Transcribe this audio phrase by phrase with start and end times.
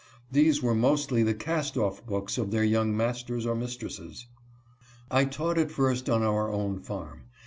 [0.31, 4.25] These were mostly the cast off books of their young masters or mistresses.
[5.11, 7.25] I taught at first on our own farm.